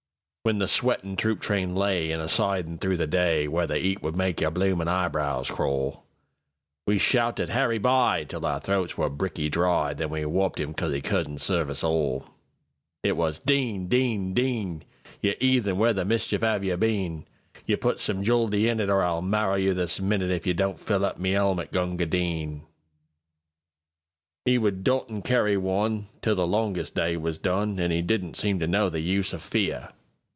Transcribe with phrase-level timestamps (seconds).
[0.43, 4.15] When the sweatin' troop train layIn a sidin' through the day, Where the 'eat would
[4.15, 6.03] make your bloomin' eyebrows crawl,
[6.87, 11.01] We shouted "Harry By!"Till our throats were bricky dry, Then we wopped 'im 'cause 'e
[11.01, 13.87] couldn't serve us all.It was "Din!
[13.87, 14.33] Din!
[14.33, 14.83] Din!
[15.21, 17.27] You 'eathen, where the mischief 'ave you been?
[17.67, 20.79] You put some juldee in it, Or I'll marrow you this minute, If you don't
[20.79, 27.37] fill up my helmet, Gunga Din!"'E would dot an' carry oneTill the longest day was
[27.37, 29.89] done, An' 'e didn't seem to know the use o' fear.